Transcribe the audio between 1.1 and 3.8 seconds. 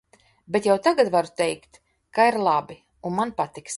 varu teikt, ka ir labi un man patiks.